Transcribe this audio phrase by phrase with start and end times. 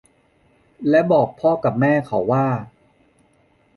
[0.89, 2.47] และบอกพ่อกับแม่เขาว่า